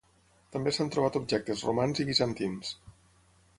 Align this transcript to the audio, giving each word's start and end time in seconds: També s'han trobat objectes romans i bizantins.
També 0.55 0.73
s'han 0.77 0.89
trobat 0.95 1.19
objectes 1.19 1.63
romans 1.69 2.03
i 2.05 2.07
bizantins. 2.11 2.75